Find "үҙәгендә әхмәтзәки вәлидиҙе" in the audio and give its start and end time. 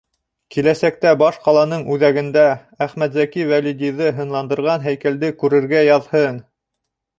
1.97-4.09